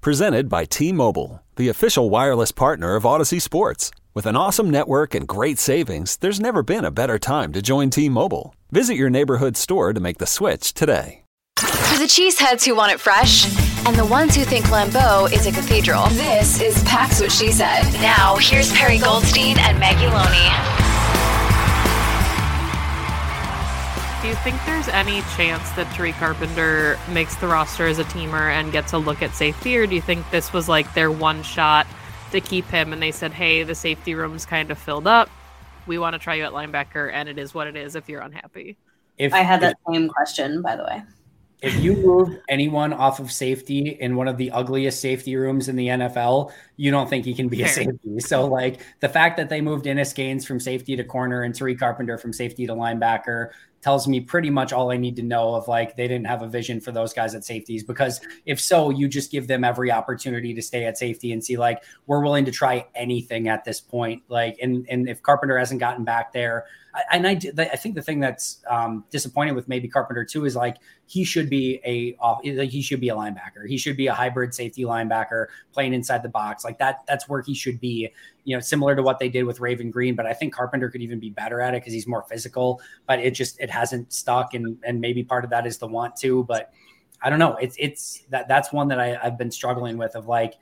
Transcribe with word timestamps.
Presented 0.00 0.48
by 0.48 0.64
T 0.64 0.92
Mobile, 0.92 1.42
the 1.56 1.68
official 1.68 2.08
wireless 2.08 2.52
partner 2.52 2.94
of 2.94 3.02
Audacy 3.02 3.38
Sports. 3.38 3.90
With 4.14 4.24
an 4.24 4.34
awesome 4.34 4.70
network 4.70 5.14
and 5.14 5.28
great 5.28 5.58
savings, 5.58 6.16
there's 6.16 6.40
never 6.40 6.62
been 6.62 6.86
a 6.86 6.90
better 6.90 7.18
time 7.18 7.52
to 7.52 7.60
join 7.60 7.90
T 7.90 8.08
Mobile. 8.08 8.54
Visit 8.70 8.94
your 8.94 9.10
neighborhood 9.10 9.58
store 9.58 9.92
to 9.92 10.00
make 10.00 10.16
the 10.16 10.26
switch 10.26 10.72
today. 10.72 11.24
To 11.56 11.98
the 11.98 12.08
cheeseheads 12.08 12.64
who 12.64 12.74
want 12.74 12.92
it 12.92 12.98
fresh, 12.98 13.44
and 13.86 13.94
the 13.94 14.06
ones 14.06 14.34
who 14.34 14.44
think 14.44 14.64
Lambeau 14.66 15.30
is 15.30 15.46
a 15.46 15.52
cathedral, 15.52 16.06
this 16.10 16.62
is 16.62 16.82
Pax 16.84 17.20
What 17.20 17.30
She 17.30 17.52
Said. 17.52 17.82
Now, 18.00 18.36
here's 18.36 18.72
Perri 18.72 18.96
Goldstein 18.96 19.58
and 19.58 19.78
Maggie 19.78 20.06
Loney. 20.06 20.89
Do 24.22 24.28
you 24.28 24.34
think 24.34 24.62
there's 24.66 24.88
any 24.88 25.22
chance 25.34 25.70
that 25.70 25.86
Tariq 25.94 26.12
Carpenter 26.12 26.98
makes 27.10 27.36
the 27.36 27.46
roster 27.46 27.86
as 27.86 27.98
a 27.98 28.04
teamer 28.04 28.52
and 28.52 28.70
gets 28.70 28.92
a 28.92 28.98
look 28.98 29.22
at 29.22 29.34
safety, 29.34 29.78
or 29.78 29.86
do 29.86 29.94
you 29.94 30.02
think 30.02 30.30
this 30.30 30.52
was 30.52 30.68
like 30.68 30.92
their 30.92 31.10
one 31.10 31.42
shot 31.42 31.86
to 32.32 32.40
keep 32.42 32.66
him 32.66 32.92
and 32.92 33.00
they 33.00 33.12
said, 33.12 33.32
hey, 33.32 33.62
the 33.62 33.74
safety 33.74 34.14
room's 34.14 34.44
kind 34.44 34.70
of 34.70 34.76
filled 34.76 35.06
up. 35.06 35.30
We 35.86 35.98
want 35.98 36.12
to 36.12 36.18
try 36.18 36.34
you 36.34 36.44
at 36.44 36.52
linebacker, 36.52 37.10
and 37.10 37.30
it 37.30 37.38
is 37.38 37.54
what 37.54 37.66
it 37.66 37.76
is 37.76 37.96
if 37.96 38.10
you're 38.10 38.20
unhappy? 38.20 38.76
If 39.16 39.32
I 39.32 39.38
had 39.38 39.62
that 39.62 39.78
if, 39.88 39.94
same 39.94 40.08
question, 40.10 40.60
by 40.60 40.76
the 40.76 40.84
way. 40.84 41.02
If 41.62 41.82
you 41.82 41.96
moved 41.96 42.38
anyone 42.48 42.92
off 42.92 43.20
of 43.20 43.32
safety 43.32 43.96
in 44.00 44.16
one 44.16 44.28
of 44.28 44.36
the 44.36 44.50
ugliest 44.50 45.00
safety 45.00 45.36
rooms 45.36 45.68
in 45.68 45.76
the 45.76 45.88
NFL, 45.88 46.52
you 46.76 46.90
don't 46.90 47.08
think 47.08 47.24
he 47.24 47.34
can 47.34 47.48
be 47.48 47.58
Fair. 47.58 47.66
a 47.66 47.70
safety. 47.70 48.20
So, 48.20 48.46
like 48.46 48.80
the 49.00 49.08
fact 49.08 49.38
that 49.38 49.48
they 49.48 49.60
moved 49.60 49.86
Innis 49.86 50.12
Gaines 50.12 50.46
from 50.46 50.60
safety 50.60 50.96
to 50.96 51.04
corner 51.04 51.42
and 51.42 51.54
Tariq 51.54 51.78
Carpenter 51.78 52.16
from 52.18 52.32
safety 52.32 52.66
to 52.66 52.74
linebacker, 52.74 53.50
tells 53.82 54.06
me 54.06 54.20
pretty 54.20 54.50
much 54.50 54.72
all 54.72 54.90
I 54.90 54.96
need 54.96 55.16
to 55.16 55.22
know 55.22 55.54
of 55.54 55.68
like 55.68 55.96
they 55.96 56.06
didn't 56.06 56.26
have 56.26 56.42
a 56.42 56.46
vision 56.46 56.80
for 56.80 56.92
those 56.92 57.12
guys 57.12 57.34
at 57.34 57.44
safeties 57.44 57.82
because 57.82 58.20
if 58.44 58.60
so, 58.60 58.90
you 58.90 59.08
just 59.08 59.30
give 59.30 59.46
them 59.46 59.64
every 59.64 59.90
opportunity 59.90 60.52
to 60.54 60.62
stay 60.62 60.84
at 60.84 60.98
safety 60.98 61.32
and 61.32 61.42
see 61.42 61.56
like 61.56 61.82
we're 62.06 62.22
willing 62.22 62.44
to 62.44 62.50
try 62.50 62.86
anything 62.94 63.48
at 63.48 63.64
this 63.64 63.80
point. 63.80 64.22
Like 64.28 64.58
and 64.60 64.86
and 64.90 65.08
if 65.08 65.22
Carpenter 65.22 65.58
hasn't 65.58 65.80
gotten 65.80 66.04
back 66.04 66.32
there, 66.32 66.66
and 67.12 67.26
I, 67.26 67.40
I 67.58 67.76
think 67.76 67.94
the 67.94 68.02
thing 68.02 68.20
that's 68.20 68.62
um, 68.68 69.04
disappointing 69.10 69.54
with 69.54 69.68
maybe 69.68 69.88
Carpenter 69.88 70.24
too 70.24 70.44
is 70.44 70.56
like 70.56 70.78
he 71.06 71.24
should 71.24 71.48
be 71.48 71.80
a 71.84 72.16
he 72.42 72.82
should 72.82 73.00
be 73.00 73.08
a 73.10 73.14
linebacker. 73.14 73.66
He 73.66 73.78
should 73.78 73.96
be 73.96 74.08
a 74.08 74.14
hybrid 74.14 74.54
safety 74.54 74.82
linebacker 74.82 75.46
playing 75.72 75.94
inside 75.94 76.22
the 76.22 76.28
box. 76.28 76.64
Like 76.64 76.78
that 76.78 77.00
that's 77.06 77.28
where 77.28 77.42
he 77.42 77.54
should 77.54 77.80
be. 77.80 78.10
You 78.44 78.56
know, 78.56 78.60
similar 78.60 78.96
to 78.96 79.02
what 79.02 79.18
they 79.18 79.28
did 79.28 79.44
with 79.44 79.60
Raven 79.60 79.90
Greene, 79.90 80.16
but 80.16 80.26
I 80.26 80.32
think 80.32 80.54
Carpenter 80.54 80.88
could 80.88 81.02
even 81.02 81.20
be 81.20 81.30
better 81.30 81.60
at 81.60 81.74
it 81.74 81.82
because 81.82 81.92
he's 81.92 82.06
more 82.06 82.22
physical. 82.22 82.80
But 83.06 83.20
it 83.20 83.32
just 83.32 83.60
it 83.60 83.70
hasn't 83.70 84.12
stuck, 84.12 84.54
and 84.54 84.78
and 84.82 85.00
maybe 85.00 85.22
part 85.22 85.44
of 85.44 85.50
that 85.50 85.66
is 85.66 85.78
the 85.78 85.86
want 85.86 86.16
to. 86.16 86.44
But 86.44 86.72
I 87.22 87.30
don't 87.30 87.38
know. 87.38 87.56
It's 87.56 87.76
it's 87.78 88.22
that 88.30 88.48
that's 88.48 88.72
one 88.72 88.88
that 88.88 88.98
I, 88.98 89.18
I've 89.22 89.38
been 89.38 89.50
struggling 89.50 89.98
with 89.98 90.16
of 90.16 90.26
like, 90.26 90.54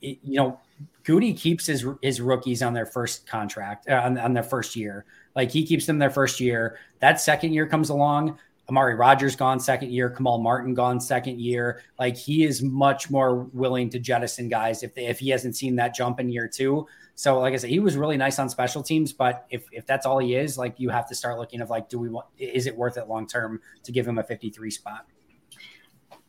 you 0.00 0.18
know, 0.36 0.60
Gutey 1.04 1.36
keeps 1.36 1.66
his 1.66 1.86
his 2.02 2.20
rookies 2.20 2.62
on 2.62 2.74
their 2.74 2.86
first 2.86 3.26
contract 3.26 3.88
uh, 3.88 3.94
on, 4.04 4.18
on 4.18 4.34
their 4.34 4.42
first 4.42 4.76
year. 4.76 5.04
Like 5.34 5.50
he 5.50 5.64
keeps 5.64 5.86
them 5.86 5.98
their 5.98 6.10
first 6.10 6.40
year. 6.40 6.78
That 7.00 7.20
second 7.20 7.52
year 7.52 7.66
comes 7.66 7.90
along. 7.90 8.38
Amari 8.68 8.94
Rogers 8.94 9.34
gone 9.34 9.58
second 9.58 9.92
year, 9.92 10.10
Kamal 10.10 10.38
Martin 10.38 10.74
gone 10.74 11.00
second 11.00 11.40
year. 11.40 11.82
Like 11.98 12.16
he 12.16 12.44
is 12.44 12.62
much 12.62 13.10
more 13.10 13.44
willing 13.54 13.88
to 13.90 13.98
jettison 13.98 14.50
guys 14.50 14.82
if 14.82 14.94
they, 14.94 15.06
if 15.06 15.18
he 15.18 15.30
hasn't 15.30 15.56
seen 15.56 15.76
that 15.76 15.94
jump 15.94 16.20
in 16.20 16.28
year 16.28 16.46
two. 16.46 16.86
So 17.14 17.40
like 17.40 17.54
I 17.54 17.56
said, 17.56 17.70
he 17.70 17.80
was 17.80 17.96
really 17.96 18.18
nice 18.18 18.38
on 18.38 18.50
special 18.50 18.82
teams, 18.82 19.12
but 19.12 19.46
if 19.50 19.64
if 19.72 19.86
that's 19.86 20.04
all 20.04 20.18
he 20.18 20.34
is, 20.34 20.58
like 20.58 20.78
you 20.78 20.90
have 20.90 21.08
to 21.08 21.14
start 21.14 21.38
looking 21.38 21.62
of 21.62 21.70
like, 21.70 21.88
do 21.88 21.98
we 21.98 22.10
want 22.10 22.26
is 22.38 22.66
it 22.66 22.76
worth 22.76 22.98
it 22.98 23.08
long 23.08 23.26
term 23.26 23.60
to 23.84 23.92
give 23.92 24.06
him 24.06 24.18
a 24.18 24.22
53 24.22 24.70
spot? 24.70 25.06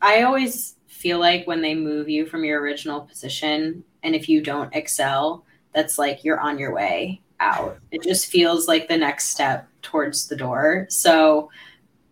I 0.01 0.23
always 0.23 0.75
feel 0.87 1.19
like 1.19 1.47
when 1.47 1.61
they 1.61 1.75
move 1.75 2.09
you 2.09 2.25
from 2.25 2.43
your 2.43 2.61
original 2.61 3.01
position, 3.01 3.83
and 4.03 4.15
if 4.15 4.29
you 4.29 4.41
don't 4.41 4.73
excel, 4.75 5.45
that's 5.73 5.97
like 5.97 6.23
you're 6.23 6.39
on 6.39 6.57
your 6.59 6.73
way 6.73 7.21
out. 7.39 7.77
It 7.91 8.03
just 8.03 8.27
feels 8.27 8.67
like 8.67 8.87
the 8.87 8.97
next 8.97 9.27
step 9.27 9.67
towards 9.81 10.27
the 10.27 10.35
door. 10.35 10.87
So 10.89 11.49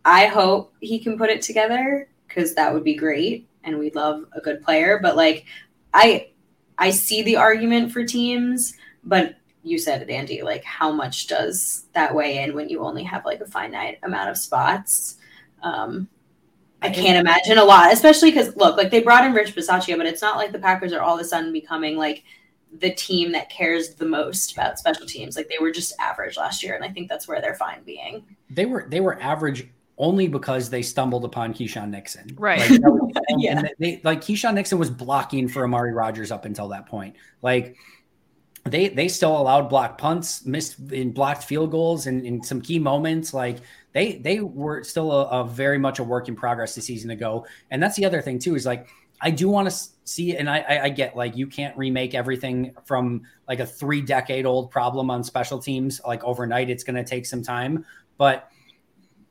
I 0.05 0.27
hope 0.27 0.73
he 0.79 0.99
can 0.99 1.17
put 1.17 1.29
it 1.29 1.41
together 1.41 2.07
because 2.27 2.55
that 2.55 2.73
would 2.73 2.83
be 2.83 2.95
great 2.95 3.47
and 3.63 3.77
we 3.77 3.91
love 3.91 4.25
a 4.33 4.41
good 4.41 4.63
player. 4.63 4.99
But 5.01 5.15
like 5.15 5.45
I 5.93 6.29
I 6.77 6.91
see 6.91 7.23
the 7.23 7.37
argument 7.37 7.91
for 7.91 8.05
teams, 8.05 8.73
but 9.03 9.35
you 9.63 9.77
said 9.77 10.01
it, 10.01 10.09
Andy, 10.09 10.43
like 10.43 10.63
how 10.63 10.91
much 10.91 11.27
does 11.27 11.87
that 11.93 12.15
weigh 12.15 12.43
in 12.43 12.55
when 12.55 12.69
you 12.69 12.79
only 12.79 13.03
have 13.03 13.25
like 13.25 13.41
a 13.41 13.47
finite 13.47 13.99
amount 14.03 14.29
of 14.29 14.37
spots? 14.37 15.17
Um 15.61 16.07
I 16.81 16.89
can't 16.89 17.17
imagine 17.17 17.57
a 17.57 17.63
lot, 17.63 17.91
especially 17.91 18.31
because 18.31 18.55
look, 18.55 18.77
like 18.77 18.91
they 18.91 19.01
brought 19.01 19.25
in 19.25 19.33
Rich 19.33 19.55
Bisaccia, 19.55 19.97
but 19.97 20.05
it's 20.05 20.21
not 20.21 20.37
like 20.37 20.51
the 20.51 20.59
Packers 20.59 20.93
are 20.93 21.01
all 21.01 21.15
of 21.15 21.21
a 21.21 21.23
sudden 21.23 21.51
becoming 21.51 21.97
like 21.97 22.23
the 22.79 22.93
team 22.93 23.31
that 23.31 23.49
cares 23.49 23.95
the 23.95 24.05
most 24.05 24.53
about 24.53 24.77
special 24.77 25.05
teams. 25.05 25.35
Like 25.35 25.49
they 25.49 25.57
were 25.59 25.71
just 25.71 25.93
average 25.99 26.37
last 26.37 26.63
year, 26.63 26.75
and 26.75 26.83
I 26.83 26.89
think 26.89 27.09
that's 27.09 27.27
where 27.27 27.41
they're 27.41 27.55
fine 27.55 27.81
being. 27.83 28.23
They 28.49 28.65
were 28.65 28.85
they 28.89 28.99
were 28.99 29.19
average 29.21 29.67
only 29.97 30.27
because 30.27 30.69
they 30.69 30.81
stumbled 30.81 31.25
upon 31.25 31.53
Keisean 31.53 31.89
Nixon. 31.89 32.35
Right. 32.37 32.69
Like, 32.69 32.79
yeah. 33.37 33.59
And 33.59 33.69
they, 33.79 33.99
like 34.03 34.21
Keisean 34.21 34.53
Nixon 34.53 34.77
was 34.77 34.91
blocking 34.91 35.47
for 35.47 35.63
Amari 35.63 35.93
Rogers 35.93 36.31
up 36.31 36.45
until 36.45 36.67
that 36.69 36.85
point. 36.85 37.15
Like 37.41 37.75
they 38.65 38.89
they 38.89 39.07
still 39.07 39.39
allowed 39.39 39.69
block 39.69 39.97
punts, 39.97 40.45
missed 40.45 40.79
in 40.91 41.11
blocked 41.11 41.43
field 41.43 41.71
goals 41.71 42.05
and 42.07 42.25
in 42.25 42.43
some 42.43 42.61
key 42.61 42.79
moments. 42.79 43.33
Like 43.33 43.57
they 43.97 44.17
they 44.17 44.39
were 44.41 44.83
still 44.83 45.11
a, 45.11 45.41
a 45.41 45.43
very 45.43 45.79
much 45.79 45.97
a 45.97 46.03
work 46.03 46.27
in 46.27 46.35
progress 46.35 46.75
the 46.75 46.81
season 46.81 47.09
ago. 47.09 47.47
And 47.71 47.81
that's 47.81 47.95
the 47.95 48.05
other 48.05 48.21
thing 48.21 48.37
too, 48.37 48.55
is 48.55 48.63
like 48.63 48.89
I 49.19 49.31
do 49.31 49.49
want 49.49 49.67
to 49.67 49.75
see, 50.03 50.37
and 50.37 50.47
I, 50.47 50.59
I, 50.59 50.83
I, 50.83 50.89
get 50.89 51.17
like 51.17 51.35
you 51.35 51.47
can't 51.47 51.75
remake 51.75 52.13
everything 52.13 52.75
from 52.85 53.23
like 53.47 53.59
a 53.59 53.65
three 53.65 54.01
decade 54.01 54.45
old 54.45 54.69
problem 54.69 55.09
on 55.09 55.23
special 55.23 55.57
teams 55.57 55.99
like 56.05 56.23
overnight. 56.23 56.69
It's 56.69 56.83
going 56.83 56.97
to 56.97 57.03
take 57.03 57.25
some 57.25 57.41
time, 57.41 57.83
but 58.19 58.51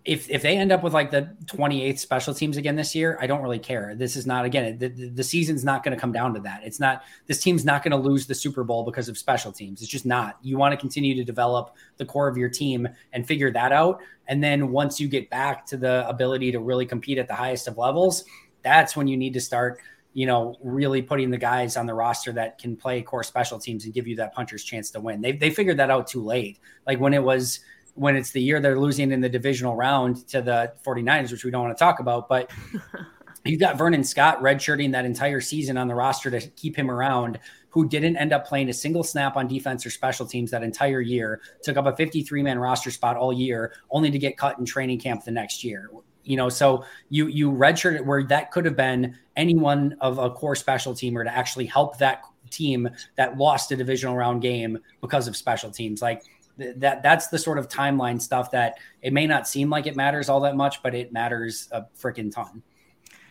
if 0.06 0.30
if 0.30 0.42
they 0.42 0.56
end 0.56 0.72
up 0.72 0.82
with 0.82 0.94
like 0.94 1.10
the 1.10 1.34
28th 1.46 1.98
special 1.98 2.32
teams 2.32 2.56
again 2.56 2.76
this 2.76 2.94
year, 2.94 3.18
I 3.20 3.26
don't 3.26 3.42
really 3.42 3.58
care. 3.58 3.94
This 3.94 4.16
is 4.16 4.26
not 4.26 4.44
again 4.44 4.78
the, 4.78 4.88
the 4.88 5.24
season's 5.24 5.64
not 5.64 5.82
going 5.82 5.94
to 5.94 6.00
come 6.00 6.12
down 6.12 6.34
to 6.34 6.40
that. 6.40 6.60
It's 6.64 6.80
not 6.80 7.03
this 7.26 7.41
team's 7.41 7.64
not 7.64 7.82
going 7.82 7.91
to 7.91 7.97
lose 7.97 8.26
the 8.26 8.34
Super 8.34 8.64
Bowl 8.64 8.84
because 8.84 9.08
of 9.08 9.18
special 9.18 9.53
teams. 9.53 9.82
It's 9.82 9.91
just 9.91 10.06
not. 10.06 10.38
You 10.42 10.56
want 10.56 10.72
to 10.72 10.76
continue 10.76 11.14
to 11.16 11.24
develop 11.24 11.74
the 11.97 12.04
core 12.04 12.28
of 12.28 12.36
your 12.36 12.48
team 12.48 12.88
and 13.12 13.26
figure 13.26 13.50
that 13.53 13.72
out, 13.72 14.00
and 14.28 14.42
then 14.42 14.70
once 14.70 15.00
you 15.00 15.08
get 15.08 15.28
back 15.28 15.66
to 15.66 15.76
the 15.76 16.09
ability 16.09 16.52
to 16.52 16.60
really 16.60 16.86
compete 16.86 17.18
at 17.18 17.28
the 17.28 17.34
highest 17.34 17.68
of 17.68 17.78
levels 17.78 18.24
that's 18.62 18.97
when 18.97 19.06
you 19.06 19.16
need 19.16 19.32
to 19.32 19.41
start 19.41 19.78
you 20.16 20.24
know, 20.24 20.56
really 20.62 21.02
putting 21.02 21.30
the 21.30 21.36
guys 21.36 21.76
on 21.76 21.84
the 21.84 21.92
roster 21.92 22.32
that 22.32 22.56
can 22.56 22.74
play 22.74 23.02
core 23.02 23.22
special 23.22 23.59
teams 23.59 23.84
and 23.84 23.92
give 23.92 24.06
you 24.06 24.16
that 24.16 24.34
puncher's 24.34 24.64
chance 24.64 24.91
to 24.91 24.98
win. 24.98 25.20
They 25.20 25.32
they 25.32 25.50
figured 25.50 25.76
that 25.76 25.91
out 25.91 26.06
too 26.06 26.24
late. 26.24 26.59
Like 26.86 26.98
when 26.98 27.12
it 27.12 27.22
was 27.22 27.60
when 27.97 28.15
it's 28.15 28.31
the 28.31 28.41
year 28.41 28.60
they're 28.60 28.78
losing 28.78 29.10
in 29.10 29.21
the 29.21 29.28
divisional 29.28 29.75
round 29.75 30.28
to 30.28 30.41
the 30.41 30.72
49ers, 30.84 31.33
which 31.33 31.45
we 31.45 31.51
don't 31.51 31.63
want 31.63 31.77
to 31.77 31.83
talk 31.83 31.98
about, 31.98 32.28
but 32.28 32.51
you've 33.45 33.60
got 33.60 33.78
Vernon 33.78 34.04
Scott 34.04 34.41
redshirting 34.41 34.93
that 34.93 35.04
entire 35.04 35.41
season 35.41 35.77
on 35.77 35.89
the 35.89 35.95
roster 35.95 36.31
to 36.31 36.41
keep 36.51 36.77
him 36.77 36.91
around, 36.91 37.39
who 37.71 37.89
didn't 37.89 38.16
end 38.16 38.33
up 38.33 38.47
playing 38.47 38.69
a 38.69 38.72
single 38.72 39.03
snap 39.03 39.37
on 39.37 39.47
defense 39.48 39.84
or 39.84 39.91
special 39.91 40.27
teams 40.27 40.51
that 40.51 40.63
entire 40.63 41.01
year, 41.01 41.41
took 41.63 41.77
up 41.77 41.87
a 41.87 41.97
53 41.97 42.43
man 42.43 42.59
roster 42.59 42.91
spot 42.91 43.16
all 43.16 43.33
year, 43.33 43.75
only 43.91 44.10
to 44.10 44.19
get 44.19 44.37
cut 44.37 44.59
in 44.59 44.65
training 44.65 44.98
camp 44.98 45.25
the 45.25 45.31
next 45.31 45.65
year 45.65 45.91
You 46.25 46.37
know, 46.37 46.48
so 46.48 46.84
you 47.09 47.28
you 47.28 47.51
redshirted 47.51 48.04
where 48.04 48.25
that 48.25 48.51
could 48.51 48.65
have 48.66 48.77
been 48.77 49.16
anyone 49.37 49.97
of 50.01 50.19
a 50.19 50.31
core 50.31 50.57
special 50.57 50.93
teamer 50.93 51.25
to 51.25 51.34
actually 51.34 51.66
help 51.66 51.98
that 51.98 52.22
team 52.51 52.89
that 53.16 53.37
lost 53.37 53.72
a 53.72 53.77
divisional 53.77 54.16
round 54.16 54.43
game 54.43 54.78
because 55.01 55.28
of 55.28 55.37
special 55.37 55.71
teams. 55.71 56.03
Like 56.03 56.22
that 56.58 57.03
that's 57.03 57.28
the 57.28 57.38
sort 57.38 57.58
of 57.58 57.68
timeline 57.68 58.20
stuff 58.20 58.50
that 58.53 58.78
it 59.03 59.12
may 59.12 59.26
not 59.26 59.47
seem 59.47 59.70
like 59.70 59.86
it 59.86 59.97
matters 59.97 60.28
all 60.28 60.41
that 60.41 60.56
much, 60.56 60.82
but 60.82 60.94
it 60.94 61.12
matters 61.12 61.68
a 61.72 61.82
freaking 61.98 62.32
ton. 62.32 62.62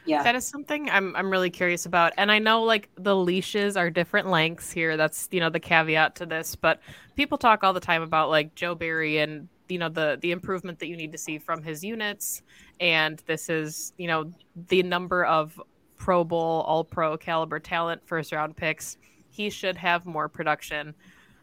Yeah. 0.06 0.22
That 0.22 0.36
is 0.36 0.46
something 0.46 0.90
I'm 0.90 1.16
I'm 1.16 1.32
really 1.32 1.50
curious 1.50 1.86
about. 1.88 2.14
And 2.18 2.32
I 2.32 2.38
know 2.38 2.64
like 2.64 2.90
the 2.96 3.16
leashes 3.16 3.76
are 3.76 3.90
different 3.90 4.30
lengths 4.30 4.72
here. 4.72 4.98
That's 4.98 5.28
you 5.32 5.40
know 5.40 5.50
the 5.50 5.60
caveat 5.60 6.16
to 6.18 6.26
this, 6.26 6.56
but 6.56 6.80
people 7.16 7.38
talk 7.38 7.64
all 7.64 7.74
the 7.74 7.80
time 7.80 8.04
about 8.04 8.30
like 8.30 8.54
Joe 8.54 8.76
Barry 8.76 9.18
and 9.18 9.50
you 9.68 9.80
know 9.80 9.90
the 9.90 10.20
the 10.22 10.32
improvement 10.32 10.78
that 10.80 10.88
you 10.88 10.96
need 10.96 11.12
to 11.12 11.18
see 11.18 11.40
from 11.40 11.64
his 11.64 11.84
units 11.84 12.44
and 12.80 13.22
this 13.26 13.50
is, 13.50 13.94
you 13.98 14.08
know, 14.08 14.32
the 14.68 14.84
number 14.84 15.26
of 15.26 15.60
Pro 15.98 16.24
Bowl, 16.24 16.62
All 16.68 16.84
Pro 16.84 17.18
caliber 17.18 17.60
talent 17.60 18.02
first 18.06 18.32
round 18.32 18.56
picks. 18.56 18.98
He 19.30 19.50
should 19.50 19.78
have 19.78 20.06
more 20.06 20.28
production. 20.28 20.94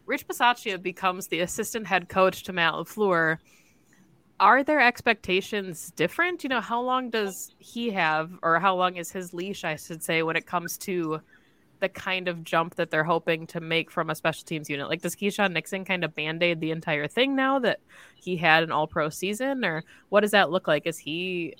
Rich 0.05 0.27
Bisaccia 0.27 0.81
becomes 0.81 1.27
the 1.27 1.39
assistant 1.39 1.87
head 1.87 2.09
coach 2.09 2.43
to 2.43 2.53
Matt 2.53 2.73
LaFleur 2.73 3.37
are 4.39 4.63
their 4.63 4.81
expectations 4.81 5.91
different? 5.95 6.43
You 6.43 6.49
know, 6.49 6.61
how 6.61 6.81
long 6.81 7.09
does 7.09 7.53
he 7.59 7.91
have, 7.91 8.31
or 8.41 8.59
how 8.59 8.75
long 8.75 8.97
is 8.97 9.11
his 9.11 9.33
leash, 9.33 9.63
I 9.63 9.75
should 9.75 10.03
say, 10.03 10.23
when 10.23 10.35
it 10.35 10.45
comes 10.45 10.77
to 10.79 11.21
the 11.79 11.89
kind 11.89 12.27
of 12.27 12.43
jump 12.43 12.75
that 12.75 12.91
they're 12.91 13.03
hoping 13.03 13.45
to 13.47 13.61
make 13.61 13.91
from 13.91 14.09
a 14.09 14.15
special 14.15 14.43
teams 14.43 14.69
unit? 14.69 14.89
Like, 14.89 15.01
does 15.01 15.15
Keisean 15.15 15.53
Nixon 15.53 15.85
kind 15.85 16.03
of 16.03 16.15
band 16.15 16.43
aid 16.43 16.59
the 16.59 16.71
entire 16.71 17.07
thing 17.07 17.35
now 17.35 17.59
that 17.59 17.79
he 18.15 18.35
had 18.35 18.63
an 18.63 18.71
all 18.71 18.87
pro 18.87 19.09
season, 19.09 19.63
or 19.63 19.83
what 20.09 20.21
does 20.21 20.31
that 20.31 20.51
look 20.51 20.67
like? 20.67 20.87
Is 20.87 20.97
he, 20.97 21.55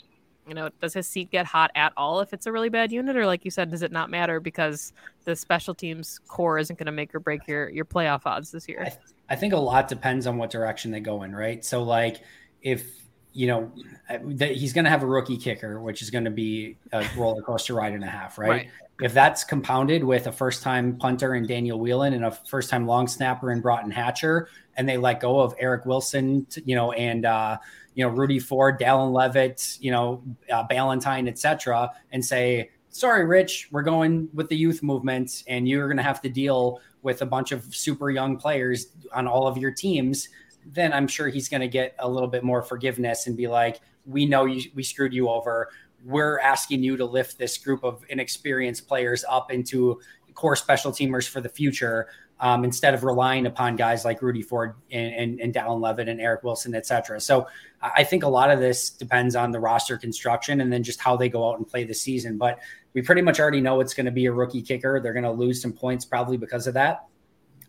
you 0.48 0.54
know, 0.54 0.70
does 0.82 0.94
his 0.94 1.08
seat 1.08 1.32
get 1.32 1.46
hot 1.46 1.72
at 1.76 1.94
all 1.96 2.20
if 2.20 2.34
it's 2.34 2.46
a 2.46 2.52
really 2.52 2.70
bad 2.70 2.92
unit, 2.92 3.16
or 3.16 3.26
like 3.26 3.46
you 3.46 3.52
said, 3.52 3.72
does 3.72 3.82
it 3.82 3.92
not 3.92 4.10
matter 4.10 4.40
because 4.40 4.94
the 5.26 5.36
special 5.36 5.74
teams 5.74 6.20
core 6.28 6.58
isn't 6.58 6.78
going 6.78 6.86
to 6.86 6.92
make 6.92 7.14
or 7.16 7.20
break 7.20 7.48
your 7.48 7.70
your 7.70 7.86
playoff 7.86 8.22
odds 8.26 8.52
this 8.52 8.68
year? 8.68 8.82
I, 8.82 8.90
th- 8.90 9.02
I 9.30 9.36
think 9.36 9.54
a 9.54 9.58
lot 9.58 9.88
depends 9.88 10.28
on 10.28 10.38
what 10.38 10.50
direction 10.50 10.92
they 10.92 11.00
go 11.00 11.24
in, 11.24 11.36
right? 11.36 11.64
So, 11.64 11.84
like, 11.84 12.22
if 12.62 13.03
you 13.34 13.48
know 13.48 13.72
that 14.10 14.52
he's 14.52 14.74
going 14.74 14.86
to 14.86 14.90
have 14.90 15.04
a 15.04 15.08
rookie 15.08 15.38
kicker, 15.38 15.82
which 15.82 16.02
is 16.02 16.10
going 16.10 16.26
to 16.26 16.32
be 16.32 16.78
a 16.92 17.06
roller 17.18 17.42
coaster 17.42 17.74
ride 17.74 17.94
and 17.94 18.04
a 18.04 18.08
half, 18.08 18.38
right? 18.38 18.50
right? 18.50 18.70
If 19.02 19.14
that's 19.14 19.44
compounded 19.44 20.04
with 20.04 20.28
a 20.28 20.32
first 20.32 20.62
time 20.62 20.98
punter 20.98 21.36
in 21.36 21.48
Daniel 21.48 21.80
Whelan 21.80 22.14
and 22.14 22.26
a 22.26 22.32
first 22.32 22.70
time 22.70 22.86
long 22.86 23.08
snapper 23.08 23.52
in 23.52 23.60
Broughton 23.60 23.92
Hatcher, 23.92 24.50
and 24.78 24.88
they 24.88 24.98
let 24.98 25.20
go 25.20 25.40
of 25.40 25.56
Eric 25.58 25.86
Wilson, 25.86 26.46
you 26.64 26.76
know, 26.76 26.92
and 26.92 27.26
uh, 27.26 27.58
you 27.96 28.06
know 28.06 28.12
Rudy 28.12 28.40
Ford, 28.40 28.80
Dallin 28.80 29.12
Leavitt, 29.12 29.78
you 29.82 29.92
know, 29.92 30.24
uh, 30.52 30.66
Ballentine, 30.68 31.28
etc., 31.28 31.92
and 32.12 32.24
say, 32.24 32.70
"Sorry, 32.90 33.26
Rich, 33.26 33.70
we're 33.72 33.82
going 33.82 34.30
with 34.34 34.48
the 34.48 34.56
youth 34.56 34.84
movement, 34.84 35.44
and 35.48 35.68
you're 35.68 35.88
going 35.88 35.98
to 35.98 36.04
have 36.04 36.22
to 36.22 36.30
deal 36.30 36.80
with 37.02 37.24
a 37.24 37.26
bunch 37.26 37.52
of 37.52 37.64
super 37.76 38.12
young 38.12 38.38
players 38.38 38.88
on 39.12 39.28
all 39.28 39.48
of 39.48 39.58
your 39.58 39.72
teams." 39.72 40.30
Then 40.66 40.94
I'm 40.94 41.08
sure 41.08 41.28
he's 41.28 41.50
going 41.50 41.62
to 41.62 41.68
get 41.68 41.96
a 42.00 42.10
little 42.10 42.30
bit 42.30 42.44
more 42.44 42.62
forgiveness 42.62 43.28
and 43.28 43.36
be 43.36 43.48
like, 43.48 43.82
we 44.06 44.26
know 44.26 44.46
you, 44.46 44.70
we 44.76 44.84
screwed 44.84 45.14
you 45.14 45.30
over. 45.30 45.70
We're 46.06 46.40
asking 46.40 46.84
you 46.84 46.98
to 46.98 47.06
lift 47.06 47.38
this 47.38 47.58
group 47.58 47.84
of 47.84 48.04
inexperienced 48.10 48.88
players 48.88 49.24
up 49.30 49.52
into 49.52 50.02
core 50.34 50.56
special 50.56 50.92
teamers 50.92 51.28
for 51.28 51.42
the 51.42 51.50
future 51.50 52.08
um, 52.40 52.66
instead 52.66 52.94
of 52.94 53.04
relying 53.04 53.46
upon 53.46 53.76
guys 53.76 54.04
like 54.04 54.22
Rudy 54.22 54.42
Ford 54.42 54.76
and, 54.92 55.14
and, 55.14 55.40
and 55.40 55.54
Dallin 55.54 55.80
Leavitt 55.80 56.10
and 56.10 56.20
Eric 56.20 56.44
Wilson, 56.44 56.76
et 56.76 56.86
cetera. 56.86 57.22
So 57.22 57.48
I 57.82 58.04
think 58.04 58.24
a 58.24 58.28
lot 58.28 58.50
of 58.50 58.60
this 58.60 58.90
depends 58.90 59.36
on 59.36 59.52
the 59.52 59.60
roster 59.60 59.98
construction 59.98 60.60
and 60.60 60.74
then 60.74 60.84
just 60.84 61.00
how 61.00 61.16
they 61.16 61.30
go 61.30 61.50
out 61.50 61.58
and 61.58 61.68
play 61.68 61.86
the 61.86 61.94
season. 61.94 62.38
But 62.38 62.60
we 62.94 63.02
pretty 63.02 63.22
much 63.22 63.40
already 63.40 63.62
know 63.62 63.80
it's 63.80 63.94
going 63.94 64.08
to 64.08 64.12
be 64.12 64.26
a 64.26 64.32
rookie 64.32 64.62
kicker. 64.62 65.00
They're 65.00 65.14
going 65.14 65.24
to 65.24 65.32
lose 65.32 65.62
some 65.62 65.72
points 65.72 66.04
probably 66.04 66.36
because 66.36 66.68
of 66.68 66.74
that, 66.74 67.06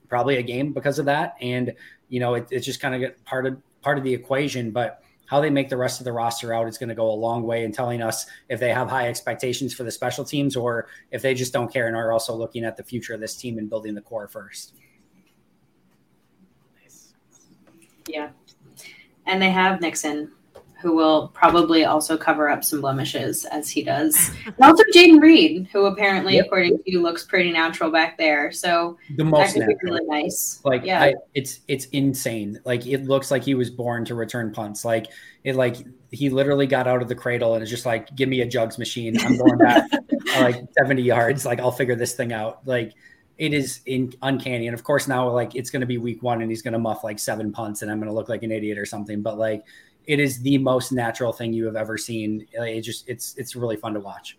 probably 0.08 0.36
a 0.36 0.42
game 0.42 0.72
because 0.72 0.98
of 0.98 1.06
that. 1.06 1.36
And 1.40 1.74
you 2.08 2.20
know, 2.20 2.34
it, 2.34 2.48
it's 2.50 2.66
just 2.66 2.80
kind 2.80 3.04
of 3.04 3.24
part 3.24 3.46
of 3.46 3.56
part 3.82 3.98
of 3.98 4.04
the 4.04 4.12
equation. 4.12 4.70
But 4.70 5.02
how 5.26 5.40
they 5.40 5.50
make 5.50 5.68
the 5.68 5.76
rest 5.76 6.00
of 6.00 6.04
the 6.04 6.12
roster 6.12 6.52
out 6.52 6.68
is 6.68 6.78
going 6.78 6.88
to 6.88 6.94
go 6.94 7.10
a 7.10 7.12
long 7.12 7.44
way 7.44 7.64
in 7.64 7.72
telling 7.72 8.02
us 8.02 8.26
if 8.48 8.60
they 8.60 8.70
have 8.70 8.88
high 8.88 9.08
expectations 9.08 9.72
for 9.72 9.82
the 9.82 9.90
special 9.90 10.24
teams 10.24 10.54
or 10.54 10.86
if 11.10 11.22
they 11.22 11.34
just 11.34 11.52
don't 11.52 11.72
care 11.72 11.86
and 11.86 11.96
are 11.96 12.12
also 12.12 12.34
looking 12.34 12.64
at 12.64 12.76
the 12.76 12.82
future 12.82 13.14
of 13.14 13.20
this 13.20 13.34
team 13.34 13.58
and 13.58 13.70
building 13.70 13.94
the 13.94 14.02
core 14.02 14.28
first. 14.28 14.74
Yeah. 18.06 18.30
And 19.26 19.40
they 19.40 19.50
have 19.50 19.80
Nixon 19.80 20.30
who 20.84 20.94
will 20.94 21.28
probably 21.28 21.86
also 21.86 22.14
cover 22.14 22.50
up 22.50 22.62
some 22.62 22.82
blemishes 22.82 23.46
as 23.46 23.70
he 23.70 23.82
does. 23.82 24.30
and 24.44 24.54
also 24.60 24.82
Jayden 24.94 25.18
Reed, 25.18 25.66
who 25.72 25.86
apparently, 25.86 26.34
yep. 26.34 26.44
according 26.44 26.76
to 26.76 26.82
you, 26.84 27.00
looks 27.00 27.24
pretty 27.24 27.50
natural 27.50 27.90
back 27.90 28.18
there. 28.18 28.52
So 28.52 28.98
the 29.16 29.24
most 29.24 29.54
that 29.54 29.74
really 29.82 30.04
nice. 30.04 30.60
Like 30.62 30.84
yeah. 30.84 31.02
I, 31.02 31.14
it's 31.32 31.60
it's 31.68 31.86
insane. 31.86 32.60
Like 32.66 32.86
it 32.86 33.06
looks 33.06 33.30
like 33.30 33.42
he 33.42 33.54
was 33.54 33.70
born 33.70 34.04
to 34.04 34.14
return 34.14 34.52
punts. 34.52 34.84
Like 34.84 35.06
it 35.42 35.56
like 35.56 35.78
he 36.10 36.28
literally 36.28 36.66
got 36.66 36.86
out 36.86 37.00
of 37.00 37.08
the 37.08 37.14
cradle 37.14 37.54
and 37.54 37.62
is 37.62 37.70
just 37.70 37.86
like, 37.86 38.14
give 38.14 38.28
me 38.28 38.42
a 38.42 38.46
jugs 38.46 38.76
machine. 38.76 39.18
I'm 39.18 39.38
going 39.38 39.56
back 39.56 39.90
like 40.38 40.56
70 40.78 41.00
yards. 41.00 41.46
Like 41.46 41.60
I'll 41.60 41.72
figure 41.72 41.96
this 41.96 42.12
thing 42.12 42.34
out. 42.34 42.60
Like 42.66 42.92
it 43.38 43.54
is 43.54 43.80
in 43.86 44.12
uncanny. 44.20 44.66
And 44.66 44.74
of 44.74 44.84
course 44.84 45.08
now 45.08 45.30
like 45.30 45.54
it's 45.54 45.70
gonna 45.70 45.86
be 45.86 45.96
week 45.96 46.22
one 46.22 46.42
and 46.42 46.50
he's 46.50 46.60
gonna 46.60 46.78
muff 46.78 47.04
like 47.04 47.18
seven 47.18 47.52
punts 47.52 47.80
and 47.80 47.90
I'm 47.90 47.98
gonna 48.00 48.12
look 48.12 48.28
like 48.28 48.42
an 48.42 48.52
idiot 48.52 48.76
or 48.76 48.84
something. 48.84 49.22
But 49.22 49.38
like 49.38 49.64
it 50.06 50.20
is 50.20 50.40
the 50.40 50.58
most 50.58 50.92
natural 50.92 51.32
thing 51.32 51.52
you 51.52 51.64
have 51.66 51.76
ever 51.76 51.96
seen. 51.96 52.46
It 52.52 52.82
just 52.82 53.08
it's 53.08 53.34
it's 53.36 53.56
really 53.56 53.76
fun 53.76 53.94
to 53.94 54.00
watch. 54.00 54.38